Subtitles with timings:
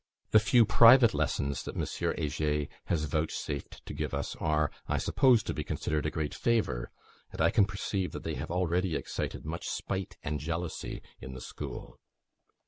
[0.31, 1.85] The few private lessons that M.
[1.85, 6.89] Heger has vouchsafed to give us, are, I suppose, to be considered a great favour;
[7.31, 11.99] and I can perceive they have already excited much spite and jealousy in the school.